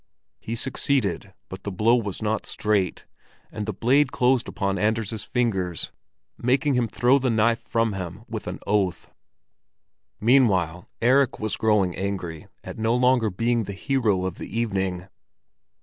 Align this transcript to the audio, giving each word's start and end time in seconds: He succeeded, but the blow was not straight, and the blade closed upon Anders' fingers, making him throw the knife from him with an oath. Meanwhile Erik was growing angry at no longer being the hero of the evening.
He 0.39 0.55
succeeded, 0.55 1.31
but 1.47 1.61
the 1.61 1.71
blow 1.71 1.95
was 1.95 2.23
not 2.23 2.47
straight, 2.47 3.05
and 3.51 3.67
the 3.67 3.71
blade 3.71 4.11
closed 4.11 4.47
upon 4.47 4.79
Anders' 4.79 5.23
fingers, 5.23 5.91
making 6.39 6.73
him 6.73 6.87
throw 6.87 7.19
the 7.19 7.29
knife 7.29 7.59
from 7.59 7.93
him 7.93 8.23
with 8.27 8.47
an 8.47 8.57
oath. 8.65 9.13
Meanwhile 10.19 10.89
Erik 11.03 11.39
was 11.39 11.55
growing 11.55 11.95
angry 11.95 12.47
at 12.63 12.79
no 12.79 12.95
longer 12.95 13.29
being 13.29 13.65
the 13.65 13.73
hero 13.73 14.25
of 14.25 14.39
the 14.39 14.59
evening. 14.59 15.07